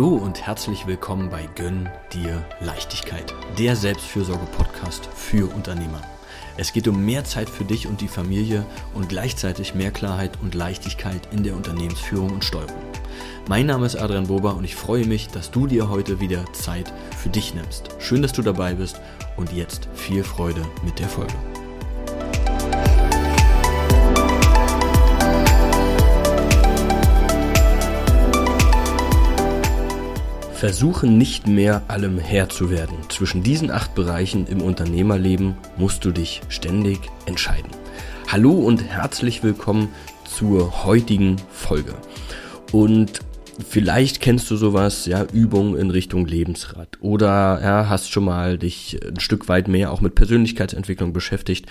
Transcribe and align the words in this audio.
Hallo 0.00 0.16
und 0.16 0.40
herzlich 0.40 0.86
willkommen 0.86 1.28
bei 1.28 1.46
Gönn 1.56 1.86
dir 2.14 2.42
Leichtigkeit, 2.62 3.34
der 3.58 3.76
Selbstfürsorge-Podcast 3.76 5.10
für 5.14 5.54
Unternehmer. 5.54 6.00
Es 6.56 6.72
geht 6.72 6.88
um 6.88 7.04
mehr 7.04 7.24
Zeit 7.24 7.50
für 7.50 7.66
dich 7.66 7.86
und 7.86 8.00
die 8.00 8.08
Familie 8.08 8.64
und 8.94 9.10
gleichzeitig 9.10 9.74
mehr 9.74 9.90
Klarheit 9.90 10.38
und 10.40 10.54
Leichtigkeit 10.54 11.28
in 11.32 11.42
der 11.42 11.54
Unternehmensführung 11.54 12.30
und 12.30 12.46
Steuerung. 12.46 12.80
Mein 13.46 13.66
Name 13.66 13.84
ist 13.84 13.96
Adrian 13.96 14.28
Bober 14.28 14.56
und 14.56 14.64
ich 14.64 14.74
freue 14.74 15.04
mich, 15.04 15.28
dass 15.28 15.50
du 15.50 15.66
dir 15.66 15.90
heute 15.90 16.18
wieder 16.18 16.50
Zeit 16.54 16.90
für 17.18 17.28
dich 17.28 17.52
nimmst. 17.52 17.90
Schön, 17.98 18.22
dass 18.22 18.32
du 18.32 18.40
dabei 18.40 18.72
bist 18.72 18.98
und 19.36 19.52
jetzt 19.52 19.86
viel 19.92 20.24
Freude 20.24 20.62
mit 20.82 20.98
der 20.98 21.10
Folge. 21.10 21.34
Versuche 30.60 31.06
nicht 31.06 31.46
mehr 31.46 31.80
allem 31.88 32.18
Herr 32.18 32.50
zu 32.50 32.68
werden. 32.70 32.94
Zwischen 33.08 33.42
diesen 33.42 33.70
acht 33.70 33.94
Bereichen 33.94 34.46
im 34.46 34.60
Unternehmerleben 34.60 35.54
musst 35.78 36.04
du 36.04 36.10
dich 36.10 36.42
ständig 36.50 37.00
entscheiden. 37.24 37.70
Hallo 38.28 38.52
und 38.52 38.84
herzlich 38.84 39.42
willkommen 39.42 39.88
zur 40.26 40.84
heutigen 40.84 41.36
Folge. 41.50 41.94
Und 42.72 43.20
vielleicht 43.66 44.20
kennst 44.20 44.50
du 44.50 44.56
sowas, 44.56 45.06
ja, 45.06 45.24
Übungen 45.32 45.78
in 45.78 45.88
Richtung 45.88 46.26
Lebensrat 46.26 46.98
oder 47.00 47.58
ja, 47.62 47.88
hast 47.88 48.10
schon 48.10 48.26
mal 48.26 48.58
dich 48.58 49.00
ein 49.02 49.18
Stück 49.18 49.48
weit 49.48 49.66
mehr 49.66 49.90
auch 49.90 50.02
mit 50.02 50.14
Persönlichkeitsentwicklung 50.14 51.14
beschäftigt. 51.14 51.64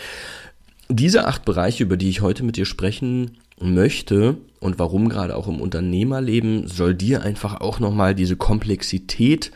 Diese 0.87 1.27
acht 1.27 1.45
Bereiche, 1.45 1.83
über 1.83 1.95
die 1.95 2.09
ich 2.09 2.21
heute 2.21 2.41
mit 2.41 2.57
dir 2.57 2.65
sprechen 2.65 3.37
möchte 3.61 4.37
und 4.59 4.79
warum 4.79 5.09
gerade 5.09 5.35
auch 5.35 5.47
im 5.47 5.61
Unternehmerleben, 5.61 6.67
soll 6.67 6.93
dir 6.93 7.23
einfach 7.23 7.61
auch 7.61 7.79
nochmal 7.79 8.15
diese 8.15 8.35
Komplexität 8.35 9.51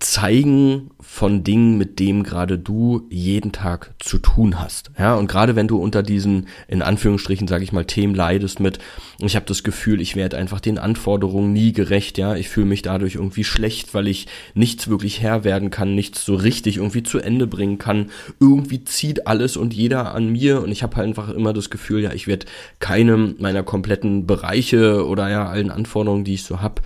zeigen 0.00 0.90
von 1.00 1.44
Dingen, 1.44 1.78
mit 1.78 1.98
dem 1.98 2.22
gerade 2.22 2.58
du 2.58 3.06
jeden 3.08 3.52
Tag 3.52 3.94
zu 3.98 4.18
tun 4.18 4.60
hast. 4.60 4.90
Ja, 4.98 5.14
und 5.14 5.28
gerade 5.28 5.56
wenn 5.56 5.66
du 5.66 5.78
unter 5.78 6.02
diesen, 6.02 6.46
in 6.68 6.82
Anführungsstrichen, 6.82 7.48
sage 7.48 7.64
ich 7.64 7.72
mal, 7.72 7.86
Themen 7.86 8.14
leidest 8.14 8.60
mit, 8.60 8.80
ich 9.18 9.34
habe 9.34 9.46
das 9.46 9.62
Gefühl, 9.62 10.02
ich 10.02 10.14
werde 10.14 10.36
einfach 10.36 10.60
den 10.60 10.76
Anforderungen 10.76 11.54
nie 11.54 11.72
gerecht, 11.72 12.18
ja, 12.18 12.36
ich 12.36 12.50
fühle 12.50 12.66
mich 12.66 12.82
dadurch 12.82 13.14
irgendwie 13.14 13.44
schlecht, 13.44 13.94
weil 13.94 14.08
ich 14.08 14.26
nichts 14.52 14.88
wirklich 14.88 15.22
Herr 15.22 15.42
werden 15.42 15.70
kann, 15.70 15.94
nichts 15.94 16.22
so 16.22 16.34
richtig 16.34 16.76
irgendwie 16.76 17.02
zu 17.02 17.18
Ende 17.18 17.46
bringen 17.46 17.78
kann. 17.78 18.10
Irgendwie 18.40 18.84
zieht 18.84 19.26
alles 19.26 19.56
und 19.56 19.72
jeder 19.72 20.14
an 20.14 20.28
mir 20.28 20.62
und 20.62 20.70
ich 20.70 20.82
habe 20.82 20.96
halt 20.96 21.08
einfach 21.08 21.30
immer 21.30 21.54
das 21.54 21.70
Gefühl, 21.70 22.02
ja, 22.02 22.12
ich 22.12 22.26
werde 22.26 22.44
keinem 22.78 23.36
meiner 23.38 23.62
kompletten 23.62 24.26
Bereiche 24.26 25.06
oder 25.06 25.30
ja 25.30 25.48
allen 25.48 25.70
Anforderungen, 25.70 26.24
die 26.24 26.34
ich 26.34 26.44
so 26.44 26.60
hab, 26.60 26.82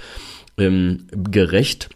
ähm, 0.57 1.09
gerecht 1.11 1.91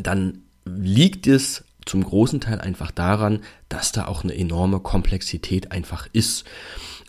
dann 0.00 0.42
liegt 0.64 1.26
es 1.26 1.64
zum 1.84 2.02
großen 2.02 2.40
Teil 2.40 2.60
einfach 2.60 2.90
daran, 2.90 3.40
dass 3.68 3.92
da 3.92 4.06
auch 4.06 4.24
eine 4.24 4.34
enorme 4.34 4.80
Komplexität 4.80 5.72
einfach 5.72 6.08
ist. 6.12 6.44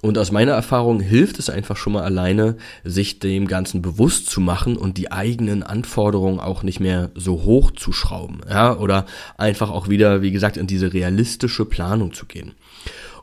Und 0.01 0.17
aus 0.17 0.31
meiner 0.31 0.51
Erfahrung 0.51 0.99
hilft 0.99 1.39
es 1.39 1.49
einfach 1.49 1.77
schon 1.77 1.93
mal 1.93 2.03
alleine, 2.03 2.57
sich 2.83 3.19
dem 3.19 3.47
Ganzen 3.47 3.81
bewusst 3.81 4.29
zu 4.29 4.41
machen 4.41 4.77
und 4.77 4.97
die 4.97 5.11
eigenen 5.11 5.63
Anforderungen 5.63 6.39
auch 6.39 6.61
nicht 6.61 6.79
mehr 6.79 7.09
so 7.15 7.43
hoch 7.43 7.71
zu 7.71 7.91
schrauben. 7.91 8.41
Ja, 8.47 8.77
oder 8.77 9.05
einfach 9.37 9.71
auch 9.71 9.87
wieder, 9.87 10.21
wie 10.21 10.31
gesagt, 10.31 10.57
in 10.57 10.67
diese 10.67 10.93
realistische 10.93 11.65
Planung 11.65 12.13
zu 12.13 12.25
gehen. 12.25 12.51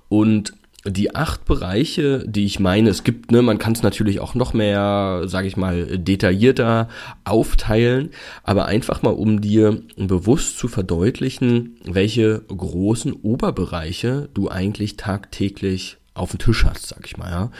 Und 0.08 0.54
die 0.84 1.14
acht 1.14 1.44
Bereiche, 1.44 2.24
die 2.26 2.44
ich 2.44 2.58
meine, 2.58 2.90
es 2.90 3.04
gibt, 3.04 3.30
ne, 3.30 3.40
man 3.42 3.58
kann 3.58 3.72
es 3.72 3.82
natürlich 3.82 4.20
auch 4.20 4.34
noch 4.34 4.52
mehr, 4.52 5.22
sage 5.26 5.46
ich 5.46 5.56
mal, 5.56 5.98
detaillierter 5.98 6.88
aufteilen, 7.24 8.10
aber 8.42 8.66
einfach 8.66 9.02
mal, 9.02 9.10
um 9.10 9.40
dir 9.40 9.82
bewusst 9.96 10.58
zu 10.58 10.66
verdeutlichen, 10.66 11.76
welche 11.84 12.40
großen 12.48 13.12
Oberbereiche 13.12 14.28
du 14.34 14.48
eigentlich 14.48 14.96
tagtäglich 14.96 15.98
auf 16.14 16.30
dem 16.30 16.40
Tisch 16.40 16.64
hast, 16.64 16.88
sag 16.88 17.06
ich 17.06 17.16
mal, 17.16 17.30
ja. 17.30 17.50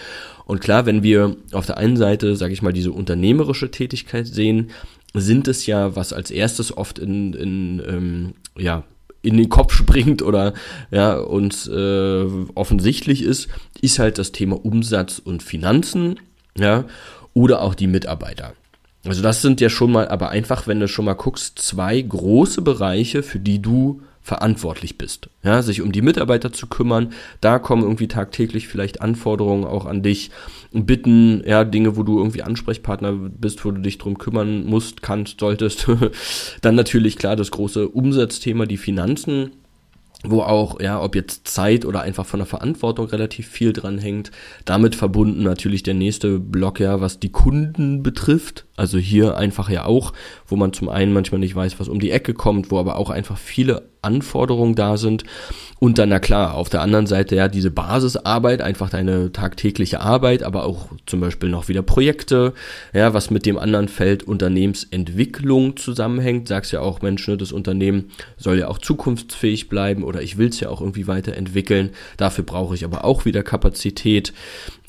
Und 0.44 0.60
klar, 0.60 0.84
wenn 0.84 1.02
wir 1.02 1.36
auf 1.52 1.66
der 1.66 1.78
einen 1.78 1.96
Seite, 1.96 2.36
sag 2.36 2.50
ich 2.50 2.60
mal, 2.60 2.72
diese 2.72 2.92
unternehmerische 2.92 3.70
Tätigkeit 3.70 4.26
sehen, 4.26 4.70
sind 5.14 5.46
es 5.46 5.66
ja, 5.66 5.94
was 5.94 6.12
als 6.12 6.30
erstes 6.30 6.76
oft 6.76 6.98
in, 6.98 7.34
in 7.34 7.82
ähm, 7.86 8.34
ja, 8.56 8.84
in 9.22 9.36
den 9.36 9.48
Kopf 9.48 9.72
springt 9.72 10.22
oder 10.22 10.52
ja 10.90 11.16
uns 11.16 11.68
äh, 11.68 12.24
offensichtlich 12.54 13.22
ist, 13.22 13.48
ist 13.80 13.98
halt 13.98 14.18
das 14.18 14.32
Thema 14.32 14.64
Umsatz 14.64 15.18
und 15.18 15.42
Finanzen, 15.42 16.20
ja, 16.56 16.84
oder 17.34 17.62
auch 17.62 17.74
die 17.74 17.86
Mitarbeiter. 17.86 18.52
Also 19.04 19.22
das 19.22 19.42
sind 19.42 19.60
ja 19.60 19.68
schon 19.68 19.90
mal, 19.90 20.08
aber 20.08 20.28
einfach, 20.28 20.66
wenn 20.66 20.78
du 20.78 20.86
schon 20.86 21.04
mal 21.04 21.14
guckst, 21.14 21.58
zwei 21.58 22.00
große 22.00 22.62
Bereiche, 22.62 23.22
für 23.22 23.40
die 23.40 23.60
du 23.60 24.02
verantwortlich 24.22 24.98
bist. 24.98 25.28
Ja, 25.42 25.62
sich 25.62 25.82
um 25.82 25.90
die 25.90 26.00
Mitarbeiter 26.00 26.52
zu 26.52 26.68
kümmern. 26.68 27.12
Da 27.40 27.58
kommen 27.58 27.82
irgendwie 27.82 28.06
tagtäglich 28.06 28.68
vielleicht 28.68 29.00
Anforderungen 29.00 29.64
auch 29.64 29.84
an 29.84 30.02
dich, 30.02 30.30
Bitten, 30.72 31.42
ja, 31.44 31.64
Dinge, 31.64 31.96
wo 31.96 32.02
du 32.02 32.18
irgendwie 32.18 32.42
Ansprechpartner 32.42 33.12
bist, 33.12 33.64
wo 33.64 33.72
du 33.72 33.82
dich 33.82 33.98
drum 33.98 34.16
kümmern 34.16 34.64
musst, 34.64 35.02
kannst, 35.02 35.40
solltest. 35.40 35.88
Dann 36.62 36.76
natürlich 36.76 37.18
klar 37.18 37.36
das 37.36 37.50
große 37.50 37.88
Umsatzthema, 37.88 38.66
die 38.66 38.78
Finanzen 38.78 39.50
wo 40.24 40.42
auch, 40.42 40.80
ja, 40.80 41.02
ob 41.02 41.14
jetzt 41.16 41.48
Zeit 41.48 41.84
oder 41.84 42.02
einfach 42.02 42.26
von 42.26 42.40
der 42.40 42.46
Verantwortung 42.46 43.06
relativ 43.06 43.48
viel 43.48 43.72
dran 43.72 43.98
hängt. 43.98 44.30
Damit 44.64 44.94
verbunden 44.94 45.42
natürlich 45.42 45.82
der 45.82 45.94
nächste 45.94 46.38
Block, 46.38 46.80
ja, 46.80 47.00
was 47.00 47.18
die 47.18 47.32
Kunden 47.32 48.02
betrifft. 48.02 48.66
Also 48.76 48.98
hier 48.98 49.36
einfach 49.36 49.68
ja 49.68 49.84
auch, 49.84 50.12
wo 50.46 50.56
man 50.56 50.72
zum 50.72 50.88
einen 50.88 51.12
manchmal 51.12 51.40
nicht 51.40 51.56
weiß, 51.56 51.80
was 51.80 51.88
um 51.88 52.00
die 52.00 52.10
Ecke 52.10 52.34
kommt, 52.34 52.70
wo 52.70 52.78
aber 52.78 52.96
auch 52.96 53.10
einfach 53.10 53.36
viele 53.36 53.88
Anforderungen 54.00 54.74
da 54.74 54.96
sind. 54.96 55.24
Und 55.82 55.98
dann, 55.98 56.10
na 56.10 56.20
klar, 56.20 56.54
auf 56.54 56.68
der 56.68 56.80
anderen 56.80 57.08
Seite 57.08 57.34
ja 57.34 57.48
diese 57.48 57.72
Basisarbeit, 57.72 58.62
einfach 58.62 58.88
deine 58.88 59.32
tagtägliche 59.32 60.00
Arbeit, 60.00 60.44
aber 60.44 60.64
auch 60.64 60.90
zum 61.06 61.18
Beispiel 61.18 61.48
noch 61.48 61.66
wieder 61.66 61.82
Projekte, 61.82 62.52
ja, 62.92 63.14
was 63.14 63.32
mit 63.32 63.46
dem 63.46 63.58
anderen 63.58 63.88
Feld 63.88 64.22
Unternehmensentwicklung 64.22 65.76
zusammenhängt. 65.76 66.46
Sagst 66.46 66.70
ja 66.70 66.78
auch, 66.78 67.02
Mensch, 67.02 67.26
ne, 67.26 67.36
das 67.36 67.50
Unternehmen 67.50 68.12
soll 68.36 68.60
ja 68.60 68.68
auch 68.68 68.78
zukunftsfähig 68.78 69.68
bleiben 69.68 70.04
oder 70.04 70.22
ich 70.22 70.38
will 70.38 70.50
es 70.50 70.60
ja 70.60 70.68
auch 70.68 70.80
irgendwie 70.80 71.08
weiterentwickeln. 71.08 71.90
Dafür 72.16 72.44
brauche 72.44 72.76
ich 72.76 72.84
aber 72.84 73.04
auch 73.04 73.24
wieder 73.24 73.42
Kapazität. 73.42 74.32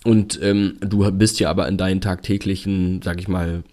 Und 0.03 0.39
ähm, 0.43 0.77
du 0.79 1.11
bist 1.11 1.39
ja 1.39 1.49
aber 1.49 1.67
in 1.67 1.77
deinen 1.77 2.01
tagtäglichen, 2.01 3.01
sag 3.01 3.19
ich 3.19 3.27
mal, 3.27 3.63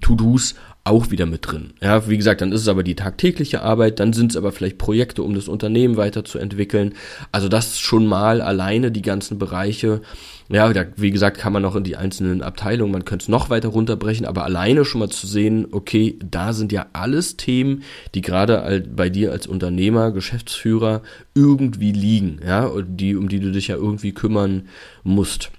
To-Dos 0.00 0.54
auch 0.84 1.10
wieder 1.10 1.24
mit 1.24 1.50
drin. 1.50 1.72
Ja, 1.82 2.08
wie 2.08 2.18
gesagt, 2.18 2.42
dann 2.42 2.52
ist 2.52 2.60
es 2.60 2.68
aber 2.68 2.82
die 2.82 2.94
tagtägliche 2.94 3.62
Arbeit, 3.62 4.00
dann 4.00 4.12
sind 4.12 4.32
es 4.32 4.36
aber 4.36 4.52
vielleicht 4.52 4.76
Projekte, 4.76 5.22
um 5.22 5.34
das 5.34 5.48
Unternehmen 5.48 5.96
weiterzuentwickeln. 5.96 6.92
Also 7.32 7.48
das 7.48 7.80
schon 7.80 8.06
mal 8.06 8.42
alleine 8.42 8.92
die 8.92 9.00
ganzen 9.00 9.38
Bereiche. 9.38 10.02
Ja, 10.50 10.70
wie 10.96 11.10
gesagt, 11.10 11.38
kann 11.38 11.54
man 11.54 11.62
noch 11.62 11.74
in 11.74 11.84
die 11.84 11.96
einzelnen 11.96 12.42
Abteilungen, 12.42 12.92
man 12.92 13.06
könnte 13.06 13.22
es 13.22 13.28
noch 13.28 13.48
weiter 13.48 13.68
runterbrechen, 13.68 14.26
aber 14.26 14.44
alleine 14.44 14.84
schon 14.84 14.98
mal 14.98 15.08
zu 15.08 15.26
sehen, 15.26 15.66
okay, 15.70 16.18
da 16.22 16.52
sind 16.52 16.70
ja 16.70 16.84
alles 16.92 17.38
Themen, 17.38 17.82
die 18.14 18.20
gerade 18.20 18.84
bei 18.94 19.08
dir 19.08 19.32
als 19.32 19.46
Unternehmer, 19.46 20.12
Geschäftsführer 20.12 21.00
irgendwie 21.34 21.92
liegen, 21.92 22.40
ja, 22.46 22.70
die, 22.86 23.16
um 23.16 23.30
die 23.30 23.40
du 23.40 23.52
dich 23.52 23.68
ja 23.68 23.76
irgendwie 23.76 24.12
kümmern 24.12 24.68
musst. 25.02 25.50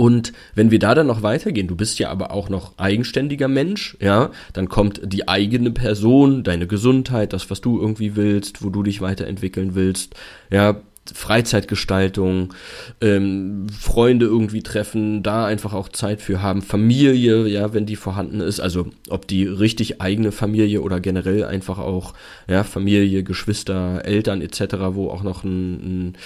Und 0.00 0.32
wenn 0.54 0.70
wir 0.70 0.78
da 0.78 0.94
dann 0.94 1.08
noch 1.08 1.22
weitergehen, 1.22 1.68
du 1.68 1.76
bist 1.76 1.98
ja 1.98 2.08
aber 2.08 2.30
auch 2.30 2.48
noch 2.48 2.78
eigenständiger 2.78 3.48
Mensch, 3.48 3.98
ja, 4.00 4.30
dann 4.54 4.70
kommt 4.70 5.02
die 5.04 5.28
eigene 5.28 5.72
Person, 5.72 6.42
deine 6.42 6.66
Gesundheit, 6.66 7.34
das, 7.34 7.50
was 7.50 7.60
du 7.60 7.78
irgendwie 7.78 8.16
willst, 8.16 8.64
wo 8.64 8.70
du 8.70 8.82
dich 8.82 9.02
weiterentwickeln 9.02 9.74
willst, 9.74 10.14
ja, 10.50 10.80
Freizeitgestaltung, 11.12 12.54
ähm, 13.02 13.66
Freunde 13.68 14.24
irgendwie 14.24 14.62
treffen, 14.62 15.22
da 15.22 15.44
einfach 15.44 15.74
auch 15.74 15.90
Zeit 15.90 16.22
für 16.22 16.40
haben, 16.40 16.62
Familie, 16.62 17.46
ja, 17.46 17.74
wenn 17.74 17.84
die 17.84 17.96
vorhanden 17.96 18.40
ist, 18.40 18.58
also 18.58 18.86
ob 19.10 19.28
die 19.28 19.44
richtig 19.44 20.00
eigene 20.00 20.32
Familie 20.32 20.80
oder 20.80 21.00
generell 21.00 21.44
einfach 21.44 21.78
auch, 21.78 22.14
ja, 22.48 22.64
Familie, 22.64 23.22
Geschwister, 23.22 24.02
Eltern 24.06 24.40
etc., 24.40 24.76
wo 24.92 25.10
auch 25.10 25.22
noch 25.22 25.44
ein, 25.44 25.72
ein 26.08 26.16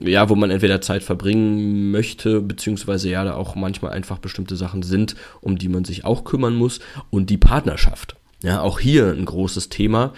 ja, 0.00 0.28
wo 0.28 0.34
man 0.34 0.50
entweder 0.50 0.80
Zeit 0.80 1.02
verbringen 1.02 1.90
möchte, 1.90 2.40
beziehungsweise 2.40 3.10
ja 3.10 3.24
da 3.24 3.34
auch 3.34 3.54
manchmal 3.54 3.92
einfach 3.92 4.18
bestimmte 4.18 4.56
Sachen 4.56 4.82
sind, 4.82 5.16
um 5.40 5.58
die 5.58 5.68
man 5.68 5.84
sich 5.84 6.04
auch 6.04 6.24
kümmern 6.24 6.54
muss. 6.54 6.80
Und 7.10 7.30
die 7.30 7.38
Partnerschaft. 7.38 8.16
Ja, 8.42 8.62
auch 8.62 8.80
hier 8.80 9.08
ein 9.12 9.26
großes 9.26 9.68
Thema. 9.68 10.14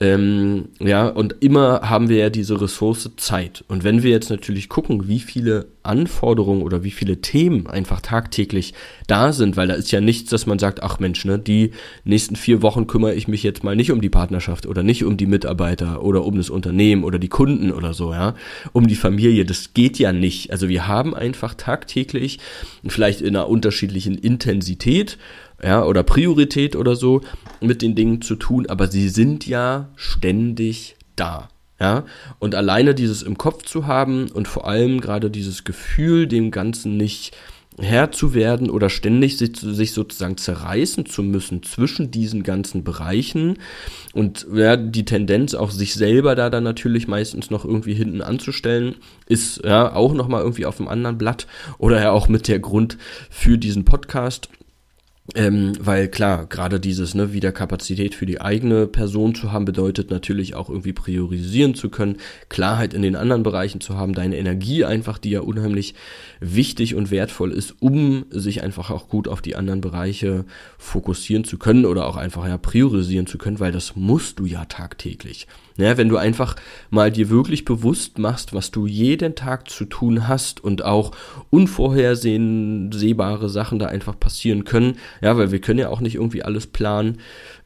Ähm, 0.00 0.70
ja, 0.80 1.06
und 1.06 1.36
immer 1.40 1.88
haben 1.88 2.08
wir 2.08 2.16
ja 2.16 2.28
diese 2.28 2.60
Ressource 2.60 3.10
Zeit. 3.16 3.64
Und 3.68 3.84
wenn 3.84 4.02
wir 4.02 4.10
jetzt 4.10 4.30
natürlich 4.30 4.68
gucken, 4.68 5.08
wie 5.08 5.20
viele 5.20 5.68
Anforderungen 5.82 6.62
oder 6.62 6.84
wie 6.84 6.90
viele 6.90 7.20
Themen 7.20 7.66
einfach 7.66 8.00
tagtäglich 8.00 8.74
da 9.06 9.32
sind, 9.32 9.56
weil 9.56 9.68
da 9.68 9.74
ist 9.74 9.92
ja 9.92 10.00
nichts, 10.00 10.30
dass 10.30 10.46
man 10.46 10.58
sagt, 10.58 10.82
ach 10.82 10.98
Mensch, 10.98 11.24
ne, 11.24 11.38
die 11.38 11.72
nächsten 12.04 12.36
vier 12.36 12.62
Wochen 12.62 12.86
kümmere 12.86 13.14
ich 13.14 13.28
mich 13.28 13.42
jetzt 13.42 13.64
mal 13.64 13.76
nicht 13.76 13.92
um 13.92 14.00
die 14.00 14.08
Partnerschaft 14.08 14.66
oder 14.66 14.82
nicht 14.82 15.04
um 15.04 15.16
die 15.16 15.26
Mitarbeiter 15.26 16.02
oder 16.02 16.24
um 16.24 16.36
das 16.36 16.50
Unternehmen 16.50 17.04
oder 17.04 17.18
die 17.18 17.28
Kunden 17.28 17.72
oder 17.72 17.94
so, 17.94 18.12
ja, 18.12 18.34
um 18.72 18.86
die 18.86 18.96
Familie. 18.96 19.44
Das 19.44 19.74
geht 19.74 19.98
ja 19.98 20.12
nicht. 20.12 20.50
Also 20.50 20.68
wir 20.68 20.86
haben 20.86 21.14
einfach 21.14 21.54
tagtäglich, 21.54 22.38
vielleicht 22.86 23.20
in 23.20 23.36
einer 23.36 23.48
unterschiedlichen 23.48 24.16
Intensität, 24.16 25.18
ja, 25.62 25.84
oder 25.84 26.02
Priorität 26.02 26.74
oder 26.76 26.96
so 26.96 27.20
mit 27.60 27.82
den 27.82 27.94
Dingen 27.94 28.20
zu 28.20 28.34
tun, 28.34 28.66
aber 28.66 28.88
sie 28.88 29.08
sind 29.08 29.46
ja 29.46 29.90
ständig 29.96 30.96
da. 31.16 31.48
Ja, 31.82 32.04
und 32.38 32.54
alleine 32.54 32.94
dieses 32.94 33.24
im 33.24 33.36
Kopf 33.36 33.64
zu 33.64 33.88
haben 33.88 34.30
und 34.30 34.46
vor 34.46 34.68
allem 34.68 35.00
gerade 35.00 35.32
dieses 35.32 35.64
Gefühl, 35.64 36.28
dem 36.28 36.52
Ganzen 36.52 36.96
nicht 36.96 37.36
Herr 37.76 38.12
zu 38.12 38.34
werden 38.34 38.70
oder 38.70 38.88
ständig 38.88 39.36
sich, 39.36 39.56
sich, 39.56 39.92
sozusagen 39.92 40.36
zerreißen 40.36 41.06
zu 41.06 41.24
müssen 41.24 41.64
zwischen 41.64 42.12
diesen 42.12 42.44
ganzen 42.44 42.84
Bereichen 42.84 43.58
und 44.12 44.46
ja, 44.54 44.76
die 44.76 45.04
Tendenz 45.04 45.54
auch 45.54 45.72
sich 45.72 45.94
selber 45.94 46.36
da 46.36 46.50
dann 46.50 46.62
natürlich 46.62 47.08
meistens 47.08 47.50
noch 47.50 47.64
irgendwie 47.64 47.94
hinten 47.94 48.22
anzustellen, 48.22 48.94
ist 49.26 49.64
ja 49.64 49.92
auch 49.92 50.14
nochmal 50.14 50.42
irgendwie 50.42 50.66
auf 50.66 50.78
einem 50.78 50.88
anderen 50.88 51.18
Blatt 51.18 51.48
oder 51.78 52.00
ja 52.00 52.12
auch 52.12 52.28
mit 52.28 52.46
der 52.46 52.60
Grund 52.60 52.96
für 53.28 53.58
diesen 53.58 53.84
Podcast. 53.84 54.50
Ähm, 55.36 55.74
weil 55.78 56.08
klar, 56.08 56.46
gerade 56.46 56.80
dieses, 56.80 57.14
ne, 57.14 57.32
wieder 57.32 57.52
Kapazität 57.52 58.16
für 58.16 58.26
die 58.26 58.40
eigene 58.40 58.88
Person 58.88 59.36
zu 59.36 59.52
haben, 59.52 59.64
bedeutet 59.64 60.10
natürlich 60.10 60.56
auch 60.56 60.68
irgendwie 60.68 60.92
priorisieren 60.92 61.76
zu 61.76 61.90
können, 61.90 62.16
Klarheit 62.48 62.92
in 62.92 63.02
den 63.02 63.14
anderen 63.14 63.44
Bereichen 63.44 63.80
zu 63.80 63.96
haben, 63.96 64.14
deine 64.14 64.36
Energie 64.36 64.84
einfach, 64.84 65.18
die 65.18 65.30
ja 65.30 65.40
unheimlich 65.40 65.94
wichtig 66.40 66.96
und 66.96 67.12
wertvoll 67.12 67.52
ist, 67.52 67.76
um 67.78 68.24
sich 68.30 68.64
einfach 68.64 68.90
auch 68.90 69.08
gut 69.08 69.28
auf 69.28 69.40
die 69.40 69.54
anderen 69.54 69.80
Bereiche 69.80 70.44
fokussieren 70.76 71.44
zu 71.44 71.56
können 71.56 71.86
oder 71.86 72.08
auch 72.08 72.16
einfach 72.16 72.46
ja 72.48 72.58
priorisieren 72.58 73.28
zu 73.28 73.38
können, 73.38 73.60
weil 73.60 73.72
das 73.72 73.94
musst 73.94 74.40
du 74.40 74.44
ja 74.44 74.64
tagtäglich. 74.64 75.46
Ja, 75.78 75.96
wenn 75.96 76.08
du 76.08 76.18
einfach 76.18 76.56
mal 76.90 77.10
dir 77.10 77.30
wirklich 77.30 77.64
bewusst 77.64 78.18
machst, 78.18 78.52
was 78.52 78.70
du 78.70 78.86
jeden 78.86 79.34
Tag 79.34 79.70
zu 79.70 79.86
tun 79.86 80.28
hast 80.28 80.62
und 80.62 80.84
auch 80.84 81.12
unvorhersehbare 81.48 83.48
Sachen 83.48 83.78
da 83.78 83.86
einfach 83.86 84.20
passieren 84.20 84.64
können, 84.64 84.98
ja, 85.20 85.36
weil 85.36 85.52
wir 85.52 85.60
können 85.60 85.78
ja 85.78 85.88
auch 85.88 86.00
nicht 86.00 86.14
irgendwie 86.14 86.42
alles 86.42 86.66
planen 86.66 87.18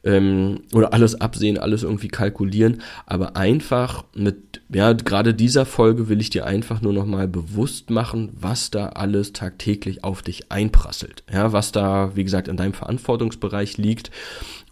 ähm, 0.03 0.61
oder 0.73 0.93
alles 0.93 1.19
absehen, 1.19 1.57
alles 1.57 1.83
irgendwie 1.83 2.07
kalkulieren, 2.07 2.81
aber 3.05 3.35
einfach 3.35 4.05
mit, 4.15 4.61
ja, 4.73 4.93
gerade 4.93 5.33
dieser 5.33 5.65
Folge 5.65 6.09
will 6.09 6.21
ich 6.21 6.29
dir 6.29 6.45
einfach 6.45 6.81
nur 6.81 6.93
nochmal 6.93 7.27
bewusst 7.27 7.89
machen, 7.89 8.29
was 8.33 8.71
da 8.71 8.89
alles 8.89 9.33
tagtäglich 9.33 10.03
auf 10.03 10.21
dich 10.21 10.51
einprasselt, 10.51 11.23
ja, 11.31 11.51
was 11.51 11.71
da, 11.71 12.15
wie 12.15 12.23
gesagt, 12.23 12.47
in 12.47 12.57
deinem 12.57 12.73
Verantwortungsbereich 12.73 13.77
liegt. 13.77 14.11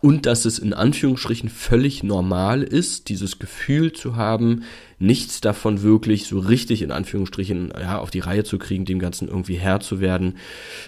Und 0.01 0.27
dass 0.27 0.45
es 0.45 0.59
in 0.59 0.73
Anführungsstrichen 0.73 1.49
völlig 1.49 2.03
normal 2.03 2.61
ist, 2.61 3.09
dieses 3.09 3.39
Gefühl 3.39 3.91
zu 3.91 4.15
haben, 4.15 4.63
nichts 4.99 5.41
davon 5.41 5.81
wirklich 5.81 6.27
so 6.27 6.37
richtig 6.37 6.83
in 6.83 6.91
Anführungsstrichen 6.91 7.73
ja, 7.79 7.97
auf 7.97 8.11
die 8.11 8.19
Reihe 8.19 8.43
zu 8.43 8.59
kriegen, 8.59 8.85
dem 8.85 8.99
Ganzen 8.99 9.27
irgendwie 9.27 9.55
Herr 9.55 9.79
zu 9.79 9.99
werden. 9.99 10.37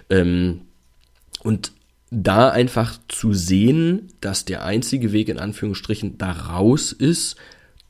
Ähm, 0.10 0.62
und 1.42 1.72
da 2.10 2.50
einfach 2.50 2.98
zu 3.08 3.34
sehen, 3.34 4.08
dass 4.22 4.46
der 4.46 4.64
einzige 4.64 5.12
Weg 5.12 5.30
in 5.30 5.40
Anführungsstrichen 5.40 6.18
da 6.18 6.32
raus 6.32 6.92
ist, 6.92 7.36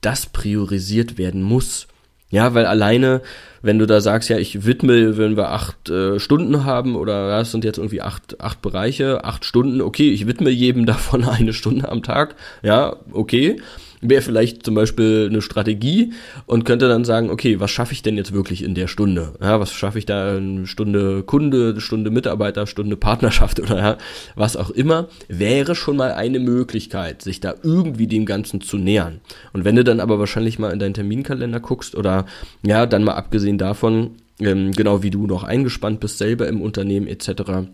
das 0.02 0.26
priorisiert 0.26 1.18
werden 1.18 1.42
muss. 1.42 1.88
Ja, 2.30 2.54
weil 2.54 2.66
alleine, 2.66 3.22
wenn 3.62 3.80
du 3.80 3.86
da 3.86 4.02
sagst, 4.02 4.30
ja, 4.30 4.38
ich 4.38 4.66
widme, 4.66 5.18
wenn 5.18 5.38
wir 5.38 5.52
acht 5.52 5.90
äh, 5.90 6.20
Stunden 6.20 6.66
haben 6.66 6.96
oder 6.96 7.30
ja, 7.30 7.42
es 7.42 7.52
sind 7.52 7.64
jetzt 7.64 7.78
irgendwie 7.78 8.02
acht, 8.02 8.42
acht 8.42 8.62
Bereiche, 8.62 9.24
acht 9.24 9.46
Stunden, 9.46 9.80
okay, 9.82 10.10
ich 10.10 10.28
widme 10.28 10.50
jedem 10.50 10.86
davon 10.88 11.24
eine 11.24 11.54
Stunde 11.54 11.90
am 11.90 12.04
Tag, 12.04 12.36
ja, 12.64 12.98
okay 13.12 13.62
wäre 14.02 14.22
vielleicht 14.22 14.64
zum 14.64 14.76
Beispiel 14.76 15.28
eine 15.30 15.42
Strategie 15.42 16.14
und 16.46 16.66
könnte 16.66 16.88
dann 16.88 17.06
sagen, 17.06 17.30
okay, 17.30 17.60
was 17.60 17.72
schaffe 17.72 17.94
ich 17.94 18.02
denn 18.02 18.18
jetzt 18.18 18.34
wirklich 18.34 18.64
in 18.64 18.76
der 18.76 18.88
Stunde? 18.88 19.34
Ja, 19.42 19.60
was 19.60 19.72
schaffe 19.72 20.00
ich 20.00 20.06
da? 20.06 20.36
Eine 20.36 20.68
Stunde 20.68 21.24
Kunde, 21.24 21.80
Stunde 21.82 22.12
Mitarbeiter, 22.12 22.68
Stunde 22.68 22.98
Partnerschaft 22.98 23.60
oder 23.62 23.78
ja, 23.78 23.98
was 24.36 24.56
auch 24.56 24.70
immer, 24.70 25.08
wäre 25.28 25.76
schon 25.76 25.98
mal 25.98 26.12
eine 26.12 26.40
Möglichkeit, 26.40 27.22
sich 27.22 27.40
da 27.40 27.56
irgendwie 27.64 28.08
dem 28.08 28.26
Ganzen 28.26 28.62
zu 28.62 28.78
nähern. 28.78 29.22
Und 29.54 29.66
wenn 29.66 29.76
du 29.76 29.84
dann 29.84 30.00
aber 30.00 30.20
wahrscheinlich 30.20 30.60
mal 30.60 30.72
in 30.72 30.80
deinen 30.80 30.94
Terminkalender 30.94 31.60
guckst 31.60 31.96
oder 31.96 32.26
ja, 32.66 32.86
dann 32.86 33.04
mal 33.04 33.16
abgesehen 33.16 33.58
davon, 33.58 34.12
ähm, 34.40 34.72
genau 34.72 35.04
wie 35.04 35.10
du 35.10 35.26
noch 35.26 35.44
eingespannt 35.44 36.00
bist 36.00 36.18
selber 36.18 36.48
im 36.48 36.62
Unternehmen 36.62 37.08
etc., 37.08 37.68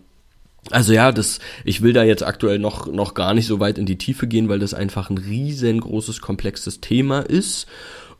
also 0.71 0.94
ja, 0.94 1.12
das, 1.12 1.39
ich 1.65 1.81
will 1.81 1.94
da 1.94 2.04
jetzt 2.04 2.24
aktuell 2.24 2.60
noch, 2.60 2.88
noch 2.88 3.13
gar 3.13 3.33
nicht 3.33 3.48
so 3.48 3.60
weit 3.60 3.77
in 3.77 3.86
die 3.86 3.98
Tiefe 3.98 4.27
gehen, 4.27 4.50
weil 4.50 4.60
das 4.60 4.74
einfach 4.74 5.10
ein 5.10 5.18
riesengroßes, 5.18 6.21
komplexes 6.21 6.80
Thema 6.80 7.19
ist. 7.19 7.68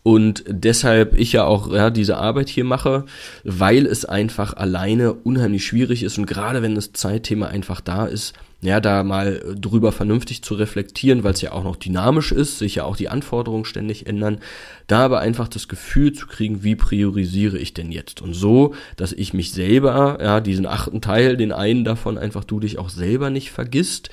Und 0.04 0.44
deshalb 0.48 1.18
ich 1.18 1.32
ja 1.32 1.46
auch 1.46 1.72
ja, 1.72 1.90
diese 1.90 2.18
Arbeit 2.18 2.50
hier 2.50 2.66
mache, 2.66 3.06
weil 3.46 3.86
es 3.86 4.04
einfach 4.04 4.54
alleine 4.54 5.14
unheimlich 5.14 5.66
schwierig 5.66 6.04
ist 6.04 6.18
und 6.18 6.26
gerade 6.26 6.62
wenn 6.62 6.76
das 6.76 6.92
Zeitthema 6.92 7.48
einfach 7.48 7.80
da 7.80 8.06
ist, 8.06 8.34
ja, 8.64 8.80
da 8.80 9.04
mal 9.04 9.42
drüber 9.60 9.92
vernünftig 9.92 10.42
zu 10.42 10.56
reflektieren, 10.56 11.24
weil 11.24 11.34
es 11.34 11.42
ja 11.42 11.52
auch 11.52 11.66
noch 11.66 11.76
dynamisch 11.76 12.32
ist, 12.32 12.60
sich 12.60 12.76
ja 12.76 12.86
auch 12.86 12.96
die 12.96 13.10
Anforderungen 13.10 13.66
ständig 13.66 14.08
ändern, 14.08 14.40
da 14.88 15.00
aber 15.00 15.20
einfach 15.20 15.50
das 15.50 15.68
Gefühl 15.68 16.14
zu 16.14 16.28
kriegen, 16.28 16.64
wie 16.64 16.76
priorisiere 16.76 17.58
ich 17.58 17.74
denn 17.74 17.92
jetzt? 17.92 18.22
Und 18.22 18.34
so, 18.34 18.74
dass 18.96 19.12
ich 19.12 19.34
mich 19.34 19.52
selber, 19.52 20.18
ja, 20.22 20.40
diesen 20.40 20.66
achten 20.66 21.02
Teil, 21.02 21.36
den 21.36 21.52
einen 21.52 21.84
davon 21.84 22.18
einfach 22.18 22.46
du 22.46 22.62
dich 22.62 22.80
auch 22.80 22.90
selber 22.90 23.30
nicht 23.30 23.52
vergisst. 23.52 24.10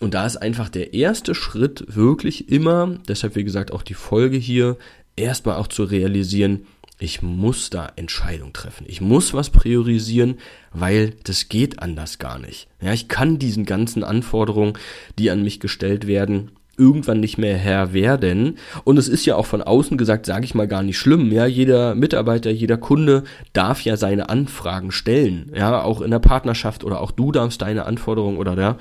Und 0.00 0.14
da 0.14 0.26
ist 0.26 0.38
einfach 0.38 0.70
der 0.70 0.94
erste 0.94 1.34
Schritt 1.34 1.84
wirklich 1.94 2.48
immer, 2.48 2.98
deshalb 3.06 3.36
wie 3.36 3.44
gesagt 3.44 3.72
auch 3.72 3.82
die 3.82 3.94
Folge 3.94 4.36
hier, 4.38 4.78
erstmal 5.16 5.56
auch 5.56 5.68
zu 5.68 5.84
realisieren, 5.84 6.66
ich 6.98 7.20
muss 7.20 7.68
da 7.68 7.92
Entscheidungen 7.96 8.52
treffen. 8.52 8.84
Ich 8.86 9.00
muss 9.00 9.34
was 9.34 9.50
priorisieren, 9.50 10.38
weil 10.72 11.14
das 11.24 11.48
geht 11.48 11.80
anders 11.80 12.18
gar 12.20 12.38
nicht. 12.38 12.68
Ja, 12.80 12.92
ich 12.92 13.08
kann 13.08 13.40
diesen 13.40 13.64
ganzen 13.64 14.04
Anforderungen, 14.04 14.74
die 15.18 15.30
an 15.30 15.42
mich 15.42 15.58
gestellt 15.58 16.06
werden, 16.06 16.52
irgendwann 16.78 17.20
nicht 17.20 17.38
mehr 17.38 17.56
Herr 17.56 17.92
werden. 17.92 18.56
Und 18.84 18.98
es 18.98 19.08
ist 19.08 19.26
ja 19.26 19.36
auch 19.36 19.46
von 19.46 19.62
außen 19.62 19.98
gesagt, 19.98 20.26
sage 20.26 20.44
ich 20.44 20.54
mal, 20.54 20.68
gar 20.68 20.82
nicht 20.82 20.98
schlimm. 20.98 21.30
Ja, 21.30 21.46
jeder 21.46 21.94
Mitarbeiter, 21.94 22.50
jeder 22.50 22.78
Kunde 22.78 23.24
darf 23.52 23.82
ja 23.82 23.96
seine 23.96 24.30
Anfragen 24.30 24.90
stellen. 24.90 25.52
Ja, 25.54 25.82
auch 25.82 26.00
in 26.00 26.10
der 26.10 26.18
Partnerschaft 26.18 26.84
oder 26.84 27.00
auch 27.00 27.10
du 27.10 27.30
darfst 27.30 27.60
deine 27.60 27.84
Anforderungen 27.84 28.38
oder 28.38 28.56
ja, 28.56 28.78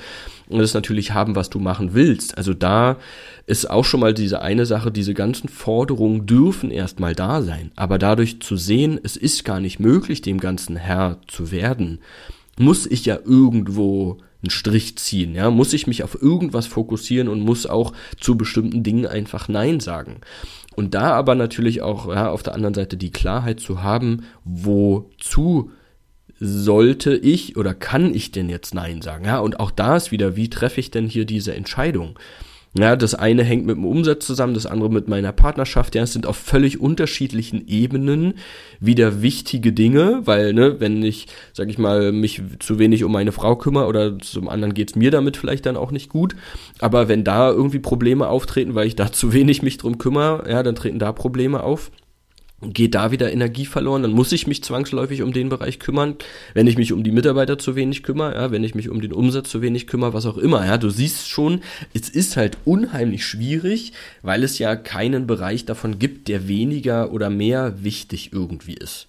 das 0.50 0.74
natürlich 0.74 1.14
haben, 1.14 1.36
was 1.36 1.50
du 1.50 1.60
machen 1.60 1.94
willst. 1.94 2.38
Also 2.38 2.54
da 2.54 2.98
ist 3.46 3.70
auch 3.70 3.86
schon 3.86 4.00
mal 4.00 4.14
diese 4.14 4.42
eine 4.42 4.66
Sache, 4.66 4.92
diese 4.92 5.14
ganzen 5.14 5.50
Forderungen 5.50 6.26
dürfen 6.26 6.72
erstmal 6.72 7.14
da 7.14 7.42
sein. 7.42 7.72
Aber 7.76 7.98
dadurch 7.98 8.42
zu 8.42 8.56
sehen, 8.56 9.00
es 9.04 9.18
ist 9.18 9.44
gar 9.44 9.60
nicht 9.60 9.80
möglich, 9.80 10.21
dem 10.21 10.40
ganzen 10.40 10.78
Herr 10.78 11.18
zu 11.28 11.52
werden, 11.52 12.00
muss 12.57 12.86
ich 12.86 13.06
ja 13.06 13.18
irgendwo 13.26 14.18
einen 14.44 14.50
Strich 14.50 14.98
ziehen, 14.98 15.36
ja, 15.36 15.50
muss 15.50 15.74
ich 15.74 15.88
mich 15.88 16.04
auf 16.04 16.21
irgendwas 16.21 16.68
fokussieren 16.68 17.28
und 17.28 17.42
muss 17.42 17.66
auch 17.66 17.94
zu 18.19 18.38
bestimmten 18.38 18.83
Dingen 18.83 19.06
einfach 19.06 19.48
Nein 19.48 19.80
sagen. 19.80 20.21
Und 20.76 20.95
da 20.95 21.12
aber 21.12 21.36
natürlich 21.36 21.81
auch 21.81 22.07
ja, 22.07 22.30
auf 22.30 22.44
der 22.44 22.56
anderen 22.56 22.74
Seite 22.74 22.98
die 22.98 23.12
Klarheit 23.12 23.60
zu 23.60 23.83
haben, 23.83 24.24
wozu 24.44 25.71
sollte 26.40 27.16
ich 27.16 27.56
oder 27.56 27.76
kann 27.76 28.16
ich 28.16 28.31
denn 28.31 28.50
jetzt 28.50 28.74
Nein 28.74 29.02
sagen? 29.02 29.26
Ja, 29.26 29.40
und 29.40 29.60
auch 29.60 29.69
da 29.69 29.95
ist 29.95 30.12
wieder, 30.12 30.36
wie 30.36 30.50
treffe 30.50 30.80
ich 30.80 30.90
denn 30.90 31.07
hier 31.07 31.26
diese 31.26 31.54
Entscheidung? 31.54 32.18
Ja, 32.73 32.95
das 32.95 33.16
eine 33.16 33.44
hängt 33.44 33.66
mit 33.66 33.75
dem 33.75 33.85
Umsatz 33.85 34.25
zusammen, 34.25 34.54
das 34.54 34.66
andere 34.66 34.90
mit 34.90 35.09
meiner 35.09 35.33
Partnerschaft. 35.33 35.94
Ja, 35.94 36.04
es 36.04 36.13
sind 36.13 36.25
auf 36.25 36.37
völlig 36.37 36.80
unterschiedlichen 36.80 37.68
Ebenen 37.68 38.35
wieder 38.80 39.21
wichtige 39.21 39.73
Dinge, 39.73 40.21
weil, 40.23 40.54
ne, 40.54 40.80
wenn 40.80 41.04
ich, 41.04 41.28
sag 41.51 41.68
ich 41.68 41.78
mal, 41.78 42.13
mich 42.13 42.42
zu 42.59 42.80
wenig 42.80 43.04
um 43.04 43.11
meine 43.11 43.33
Frau 43.33 43.57
kümmere 43.57 43.87
oder 43.87 44.18
zum 44.19 44.47
anderen 44.47 44.73
geht's 44.73 44.95
mir 44.95 45.11
damit 45.11 45.35
vielleicht 45.35 45.66
dann 45.66 45.75
auch 45.75 45.92
nicht 45.92 46.07
gut. 46.07 46.37
Aber 46.80 47.09
wenn 47.09 47.25
da 47.25 47.49
irgendwie 47.49 47.80
Probleme 47.80 48.28
auftreten, 48.30 48.73
weil 48.73 48.87
ich 48.87 48.95
da 48.95 49.11
zu 49.11 49.33
wenig 49.33 49.61
mich 49.61 49.78
drum 49.78 49.97
kümmere, 49.97 50.49
ja, 50.49 50.63
dann 50.63 50.75
treten 50.75 50.99
da 50.99 51.11
Probleme 51.11 51.63
auf 51.63 51.92
geht 52.61 52.95
da 52.95 53.11
wieder 53.11 53.31
Energie 53.31 53.65
verloren, 53.65 54.03
dann 54.03 54.11
muss 54.11 54.31
ich 54.31 54.47
mich 54.47 54.63
zwangsläufig 54.63 55.23
um 55.23 55.33
den 55.33 55.49
Bereich 55.49 55.80
kümmern, 55.80 56.15
wenn 56.53 56.68
ich 56.68 56.77
mich 56.77 56.94
um 56.94 57.03
die 57.03 57.11
Mitarbeiter 57.11 57.57
zu 57.57 57.75
wenig 57.75 58.03
kümmere, 58.03 58.35
ja, 58.35 58.51
wenn 58.51 58.63
ich 58.63 58.75
mich 58.75 58.89
um 58.89 59.01
den 59.01 59.13
Umsatz 59.13 59.49
zu 59.49 59.61
wenig 59.61 59.87
kümmere, 59.87 60.13
was 60.13 60.25
auch 60.25 60.37
immer, 60.37 60.65
ja, 60.65 60.77
du 60.77 60.89
siehst 60.89 61.27
schon, 61.27 61.61
es 61.94 62.09
ist 62.09 62.37
halt 62.37 62.57
unheimlich 62.65 63.25
schwierig, 63.25 63.94
weil 64.21 64.44
es 64.44 64.59
ja 64.59 64.75
keinen 64.75 65.25
Bereich 65.25 65.65
davon 65.65 65.97
gibt, 65.97 66.27
der 66.27 66.47
weniger 66.47 67.11
oder 67.11 67.30
mehr 67.30 67.83
wichtig 67.83 68.31
irgendwie 68.31 68.75
ist. 68.75 69.07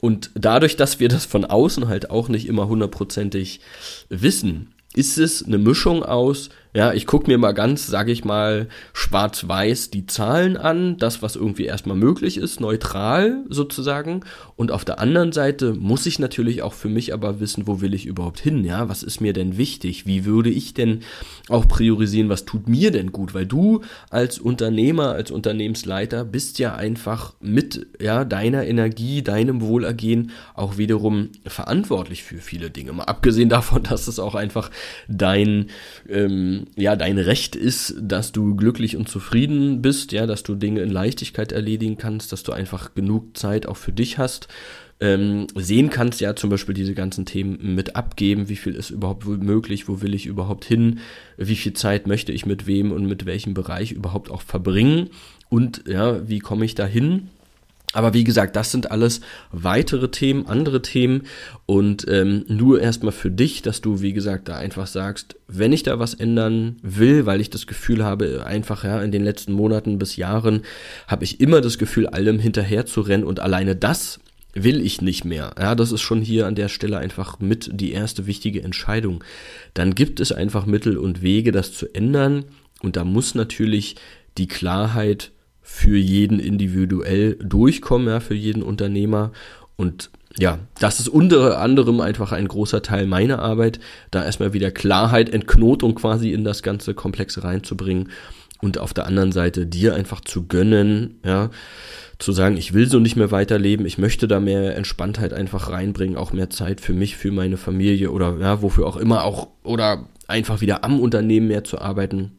Und 0.00 0.30
dadurch, 0.34 0.76
dass 0.76 0.98
wir 0.98 1.08
das 1.08 1.26
von 1.26 1.44
außen 1.44 1.86
halt 1.86 2.10
auch 2.10 2.28
nicht 2.28 2.48
immer 2.48 2.68
hundertprozentig 2.68 3.60
wissen, 4.08 4.72
ist 4.94 5.18
es 5.18 5.44
eine 5.44 5.58
Mischung 5.58 6.02
aus, 6.02 6.48
Ja, 6.72 6.92
ich 6.92 7.04
gucke 7.04 7.28
mir 7.28 7.36
mal 7.36 7.50
ganz, 7.50 7.88
sage 7.88 8.12
ich 8.12 8.24
mal, 8.24 8.68
schwarz-weiß 8.92 9.90
die 9.90 10.06
Zahlen 10.06 10.56
an, 10.56 10.98
das, 10.98 11.20
was 11.20 11.34
irgendwie 11.34 11.64
erstmal 11.64 11.96
möglich 11.96 12.36
ist, 12.36 12.60
neutral 12.60 13.44
sozusagen. 13.48 14.20
Und 14.54 14.70
auf 14.70 14.84
der 14.84 15.00
anderen 15.00 15.32
Seite 15.32 15.74
muss 15.74 16.06
ich 16.06 16.20
natürlich 16.20 16.62
auch 16.62 16.72
für 16.72 16.88
mich 16.88 17.12
aber 17.12 17.40
wissen, 17.40 17.66
wo 17.66 17.80
will 17.80 17.92
ich 17.92 18.06
überhaupt 18.06 18.38
hin, 18.38 18.64
ja? 18.64 18.88
Was 18.88 19.02
ist 19.02 19.20
mir 19.20 19.32
denn 19.32 19.56
wichtig? 19.56 20.06
Wie 20.06 20.24
würde 20.24 20.48
ich 20.48 20.72
denn 20.72 21.00
auch 21.48 21.66
priorisieren, 21.66 22.28
was 22.28 22.44
tut 22.44 22.68
mir 22.68 22.92
denn 22.92 23.10
gut? 23.10 23.34
Weil 23.34 23.46
du 23.46 23.80
als 24.08 24.38
Unternehmer, 24.38 25.10
als 25.10 25.32
Unternehmensleiter 25.32 26.24
bist 26.24 26.60
ja 26.60 26.76
einfach 26.76 27.34
mit, 27.40 27.88
ja, 28.00 28.24
deiner 28.24 28.64
Energie, 28.64 29.22
deinem 29.22 29.60
Wohlergehen 29.60 30.30
auch 30.54 30.78
wiederum 30.78 31.30
verantwortlich 31.46 32.22
für 32.22 32.38
viele 32.38 32.70
Dinge. 32.70 32.92
Mal 32.92 33.04
abgesehen 33.04 33.48
davon, 33.48 33.82
dass 33.90 34.06
es 34.06 34.20
auch 34.20 34.36
einfach 34.36 34.70
dein, 35.08 35.66
ähm, 36.08 36.59
ja, 36.76 36.96
dein 36.96 37.18
Recht 37.18 37.56
ist, 37.56 37.94
dass 38.00 38.32
du 38.32 38.54
glücklich 38.54 38.96
und 38.96 39.08
zufrieden 39.08 39.82
bist, 39.82 40.12
ja, 40.12 40.26
dass 40.26 40.42
du 40.42 40.54
Dinge 40.54 40.80
in 40.80 40.90
Leichtigkeit 40.90 41.52
erledigen 41.52 41.96
kannst, 41.96 42.32
dass 42.32 42.42
du 42.42 42.52
einfach 42.52 42.94
genug 42.94 43.36
Zeit 43.36 43.66
auch 43.66 43.76
für 43.76 43.92
dich 43.92 44.18
hast, 44.18 44.48
ähm, 45.00 45.46
sehen 45.54 45.90
kannst, 45.90 46.20
ja, 46.20 46.36
zum 46.36 46.50
Beispiel 46.50 46.74
diese 46.74 46.94
ganzen 46.94 47.24
Themen 47.24 47.74
mit 47.74 47.96
abgeben, 47.96 48.48
wie 48.48 48.56
viel 48.56 48.74
ist 48.74 48.90
überhaupt 48.90 49.26
möglich, 49.26 49.88
wo 49.88 50.02
will 50.02 50.14
ich 50.14 50.26
überhaupt 50.26 50.64
hin, 50.64 51.00
wie 51.38 51.56
viel 51.56 51.72
Zeit 51.72 52.06
möchte 52.06 52.32
ich 52.32 52.44
mit 52.44 52.66
wem 52.66 52.92
und 52.92 53.06
mit 53.06 53.24
welchem 53.24 53.54
Bereich 53.54 53.92
überhaupt 53.92 54.30
auch 54.30 54.42
verbringen 54.42 55.08
und 55.48 55.84
ja, 55.86 56.28
wie 56.28 56.38
komme 56.38 56.64
ich 56.64 56.74
da 56.74 56.86
hin? 56.86 57.28
Aber 57.92 58.14
wie 58.14 58.22
gesagt, 58.22 58.54
das 58.54 58.70
sind 58.70 58.92
alles 58.92 59.20
weitere 59.50 60.10
Themen, 60.10 60.46
andere 60.46 60.80
Themen 60.80 61.22
und 61.66 62.06
ähm, 62.08 62.44
nur 62.46 62.80
erstmal 62.80 63.12
für 63.12 63.32
dich, 63.32 63.62
dass 63.62 63.80
du, 63.80 64.00
wie 64.00 64.12
gesagt, 64.12 64.48
da 64.48 64.56
einfach 64.56 64.86
sagst, 64.86 65.36
wenn 65.48 65.72
ich 65.72 65.82
da 65.82 65.98
was 65.98 66.14
ändern 66.14 66.76
will, 66.82 67.26
weil 67.26 67.40
ich 67.40 67.50
das 67.50 67.66
Gefühl 67.66 68.04
habe, 68.04 68.46
einfach 68.46 68.84
ja, 68.84 69.02
in 69.02 69.10
den 69.10 69.24
letzten 69.24 69.52
Monaten 69.52 69.98
bis 69.98 70.14
Jahren 70.16 70.62
habe 71.08 71.24
ich 71.24 71.40
immer 71.40 71.60
das 71.60 71.78
Gefühl, 71.78 72.06
allem 72.06 72.38
hinterher 72.38 72.86
zu 72.86 73.00
rennen 73.00 73.24
und 73.24 73.40
alleine 73.40 73.74
das 73.74 74.20
will 74.52 74.84
ich 74.84 75.00
nicht 75.00 75.24
mehr. 75.24 75.52
Ja, 75.58 75.74
das 75.74 75.90
ist 75.90 76.00
schon 76.00 76.22
hier 76.22 76.46
an 76.46 76.54
der 76.54 76.68
Stelle 76.68 76.98
einfach 76.98 77.40
mit 77.40 77.70
die 77.72 77.92
erste 77.92 78.26
wichtige 78.26 78.62
Entscheidung. 78.62 79.24
Dann 79.74 79.94
gibt 79.94 80.20
es 80.20 80.30
einfach 80.32 80.66
Mittel 80.66 80.96
und 80.96 81.22
Wege, 81.22 81.50
das 81.50 81.72
zu 81.72 81.92
ändern 81.92 82.44
und 82.82 82.96
da 82.96 83.04
muss 83.04 83.34
natürlich 83.34 83.96
die 84.38 84.48
Klarheit 84.48 85.32
für 85.72 85.96
jeden 85.96 86.40
individuell 86.40 87.36
durchkommen, 87.36 88.08
ja, 88.08 88.20
für 88.20 88.34
jeden 88.34 88.62
Unternehmer. 88.62 89.30
Und 89.76 90.10
ja, 90.36 90.58
das 90.78 91.00
ist 91.00 91.08
unter 91.08 91.58
anderem 91.58 92.00
einfach 92.00 92.32
ein 92.32 92.48
großer 92.48 92.82
Teil 92.82 93.06
meiner 93.06 93.38
Arbeit, 93.38 93.80
da 94.10 94.22
erstmal 94.22 94.52
wieder 94.52 94.72
Klarheit, 94.72 95.30
Entknotung 95.30 95.94
quasi 95.94 96.32
in 96.32 96.44
das 96.44 96.62
ganze 96.62 96.92
Komplexe 96.92 97.44
reinzubringen 97.44 98.10
und 98.60 98.78
auf 98.78 98.92
der 98.92 99.06
anderen 99.06 99.32
Seite 99.32 99.64
dir 99.64 99.94
einfach 99.94 100.20
zu 100.20 100.46
gönnen, 100.48 101.18
ja, 101.24 101.50
zu 102.18 102.32
sagen, 102.32 102.58
ich 102.58 102.74
will 102.74 102.86
so 102.86 102.98
nicht 102.98 103.16
mehr 103.16 103.30
weiterleben, 103.30 103.86
ich 103.86 103.96
möchte 103.96 104.28
da 104.28 104.38
mehr 104.38 104.76
Entspanntheit 104.76 105.32
einfach 105.32 105.70
reinbringen, 105.70 106.18
auch 106.18 106.32
mehr 106.32 106.50
Zeit 106.50 106.82
für 106.82 106.92
mich, 106.92 107.16
für 107.16 107.30
meine 107.30 107.56
Familie 107.56 108.10
oder 108.10 108.36
ja, 108.38 108.60
wofür 108.60 108.86
auch 108.86 108.98
immer 108.98 109.24
auch 109.24 109.48
oder 109.62 110.04
einfach 110.26 110.60
wieder 110.60 110.84
am 110.84 111.00
Unternehmen 111.00 111.48
mehr 111.48 111.64
zu 111.64 111.80
arbeiten. 111.80 112.32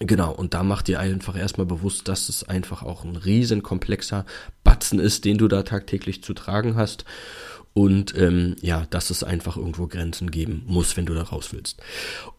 Genau, 0.00 0.32
und 0.32 0.54
da 0.54 0.62
macht 0.62 0.88
dir 0.88 1.00
einfach 1.00 1.36
erstmal 1.36 1.66
bewusst, 1.66 2.08
dass 2.08 2.28
es 2.28 2.48
einfach 2.48 2.82
auch 2.82 3.04
ein 3.04 3.16
riesen 3.16 3.62
komplexer 3.62 4.24
Batzen 4.64 4.98
ist, 4.98 5.24
den 5.24 5.38
du 5.38 5.48
da 5.48 5.62
tagtäglich 5.62 6.22
zu 6.24 6.32
tragen 6.32 6.76
hast. 6.76 7.04
Und 7.74 8.14
ähm, 8.18 8.56
ja, 8.60 8.86
dass 8.90 9.08
es 9.08 9.24
einfach 9.24 9.56
irgendwo 9.56 9.86
Grenzen 9.86 10.30
geben 10.30 10.62
muss, 10.66 10.98
wenn 10.98 11.06
du 11.06 11.14
da 11.14 11.22
raus 11.22 11.52
willst. 11.52 11.80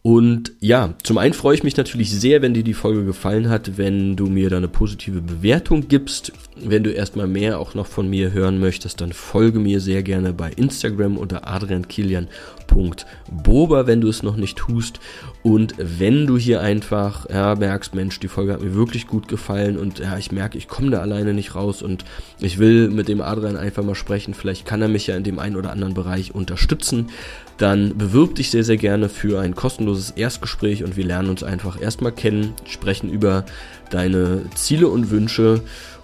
Und 0.02 0.52
ja, 0.60 0.94
zum 1.02 1.18
einen 1.18 1.34
freue 1.34 1.56
ich 1.56 1.64
mich 1.64 1.76
natürlich 1.76 2.12
sehr, 2.12 2.40
wenn 2.40 2.54
dir 2.54 2.62
die 2.62 2.74
Folge 2.74 3.04
gefallen 3.04 3.48
hat, 3.48 3.76
wenn 3.76 4.14
du 4.14 4.26
mir 4.26 4.48
da 4.48 4.58
eine 4.58 4.68
positive 4.68 5.20
Bewertung 5.20 5.88
gibst. 5.88 6.30
Wenn 6.56 6.84
du 6.84 6.92
erstmal 6.92 7.26
mehr 7.26 7.58
auch 7.58 7.74
noch 7.74 7.88
von 7.88 8.08
mir 8.08 8.32
hören 8.32 8.60
möchtest, 8.60 9.00
dann 9.00 9.12
folge 9.12 9.58
mir 9.58 9.80
sehr 9.80 10.04
gerne 10.04 10.32
bei 10.32 10.52
Instagram 10.52 11.16
unter 11.16 11.48
adriankilian.bober, 11.48 13.88
wenn 13.88 14.00
du 14.00 14.08
es 14.08 14.22
noch 14.22 14.36
nicht 14.36 14.56
tust. 14.56 15.00
Und 15.42 15.74
wenn 15.78 16.28
du 16.28 16.38
hier 16.38 16.60
einfach 16.60 17.28
ja, 17.28 17.56
merkst, 17.56 17.92
Mensch, 17.94 18.20
die 18.20 18.28
Folge 18.28 18.52
hat 18.52 18.62
mir 18.62 18.74
wirklich 18.74 19.08
gut 19.08 19.26
gefallen 19.26 19.76
und 19.76 19.98
ja, 19.98 20.16
ich 20.16 20.30
merke, 20.30 20.58
ich 20.58 20.68
komme 20.68 20.90
da 20.90 21.00
alleine 21.00 21.34
nicht 21.34 21.54
raus 21.54 21.82
und 21.82 22.04
ich 22.38 22.58
will 22.58 22.88
mit 22.88 23.08
dem 23.08 23.20
Adrian 23.20 23.56
einfach 23.56 23.82
mal 23.82 23.94
sprechen, 23.94 24.34
vielleicht 24.34 24.64
kann 24.64 24.80
er 24.80 24.88
mich 24.88 25.08
ja 25.08 25.16
in 25.24 25.32
dem 25.32 25.38
einen 25.38 25.56
oder 25.56 25.72
anderen 25.72 25.94
Bereich 25.94 26.34
unterstützen, 26.34 27.08
dann 27.56 27.96
bewirb 27.96 28.34
dich 28.34 28.50
sehr, 28.50 28.64
sehr 28.64 28.76
gerne 28.76 29.08
für 29.08 29.40
ein 29.40 29.54
kostenloses 29.54 30.10
Erstgespräch 30.10 30.84
und 30.84 30.96
wir 30.96 31.04
lernen 31.04 31.30
uns 31.30 31.42
einfach 31.42 31.80
erstmal 31.80 32.12
kennen, 32.12 32.52
sprechen 32.66 33.10
über 33.10 33.44
deine 33.90 34.42
Ziele 34.54 34.88
und 34.88 35.10
Wünsche 35.10 35.62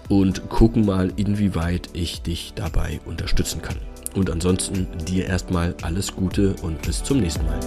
und 0.09 0.49
gucken 0.49 0.85
mal, 0.85 1.13
inwieweit 1.15 1.89
ich 1.93 2.21
dich 2.21 2.53
dabei 2.55 2.99
unterstützen 3.05 3.61
kann. 3.61 3.77
Und 4.15 4.29
ansonsten 4.29 4.87
dir 5.07 5.25
erstmal 5.25 5.75
alles 5.83 6.13
Gute 6.15 6.55
und 6.61 6.81
bis 6.81 7.03
zum 7.03 7.19
nächsten 7.19 7.45
Mal. 7.45 7.59